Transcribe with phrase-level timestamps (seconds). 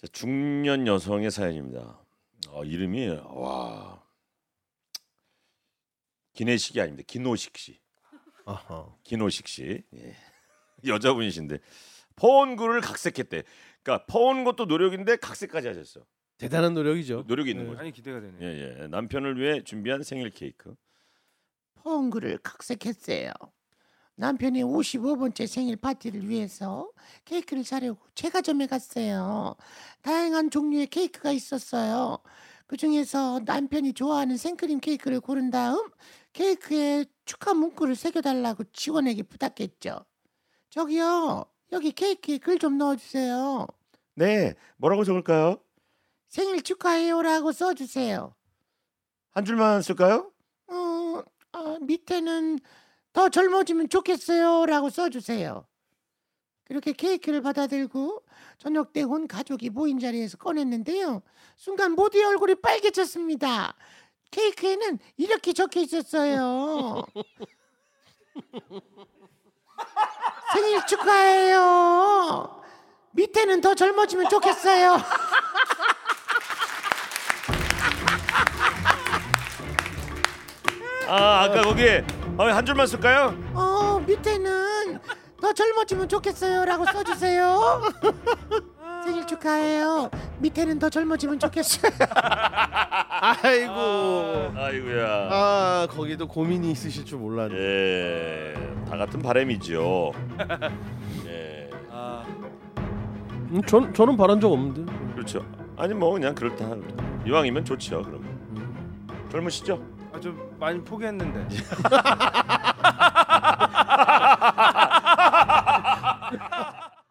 [0.00, 2.00] 자, 중년 여성의 사연입니다.
[2.48, 4.02] 어, 이름이 와
[6.32, 7.04] 기내식이 아닙니다.
[7.06, 7.78] 기노식 씨.
[8.46, 8.96] 아하.
[9.04, 9.84] 기노식 씨.
[9.94, 10.16] 예.
[10.86, 11.58] 여자분이신데
[12.16, 13.42] 퍼온 글을 각색했대.
[13.82, 16.06] 그러니까 퍼온 것도 노력인데 각색까지 하셨어.
[16.38, 17.24] 대단한 노력이죠.
[17.26, 17.68] 노력이 있는 네.
[17.68, 17.78] 거죠.
[17.80, 18.38] 많이 기대가 되네.
[18.40, 18.86] 예, 예.
[18.86, 20.74] 남편을 위해 준비한 생일 케이크.
[21.74, 23.32] 펑글을 각색했어요.
[24.20, 26.90] 남편의 55번째 생일 파티를 위해서
[27.24, 29.56] 케이크를 사려고 제과점에 갔어요.
[30.02, 32.18] 다양한 종류의 케이크가 있었어요.
[32.66, 35.88] 그 중에서 남편이 좋아하는 생크림 케이크를 고른 다음
[36.34, 40.04] 케이크에 축하 문구를 새겨달라고 직원에게 부탁했죠.
[40.68, 43.66] 저기요, 여기 케이크에 글 좀 넣어주세요.
[44.16, 45.56] 네, 뭐라고 적을까요?
[46.28, 48.34] 생일 축하해요라고 써주세요.
[49.32, 50.30] 한 줄만 쓸까요?
[50.68, 52.58] 어, 아, 밑에는
[53.12, 55.66] 더 젊어지면 좋겠어요라고 써주세요.
[56.64, 58.22] 그렇게 케이크를 받아들고
[58.58, 61.22] 저녁 때 온 가족이 모인 자리에서 꺼냈는데요.
[61.56, 63.74] 순간 모두의 얼굴이 빨개졌습니다.
[64.30, 67.04] 케이크에는 이렇게 적혀 있었어요.
[70.54, 72.62] 생일 축하해요.
[73.12, 74.98] 밑에는 더 젊어지면 좋겠어요.
[81.08, 82.04] 아, 아까 거기에
[82.38, 83.34] 어, 한 줄만 쓸까요?
[83.54, 84.98] 어 밑에는
[85.40, 87.82] 더 젊어지면 좋겠어요라고 써주세요.
[89.04, 90.10] 생일 축하해요.
[90.38, 91.90] 밑에는 더 젊어지면 좋겠어요.
[93.42, 93.72] 아이고.
[94.56, 95.28] 아이고야.
[95.30, 97.54] 아 거기도 고민이 있으실 줄 몰랐네.
[97.56, 98.54] 예,
[98.88, 100.12] 다 같은 바람이죠.
[101.26, 102.24] 예, 아,
[102.78, 104.92] 음, 전 저는 바란 적 없는데.
[105.14, 105.44] 그렇죠.
[105.76, 106.76] 아니 뭐 그냥 그렇다.
[107.26, 108.02] 이왕이면 좋죠.
[108.02, 109.28] 그럼 음.
[109.30, 109.82] 젊으시죠?
[110.12, 111.46] 아, 좀 많이 포기했는데.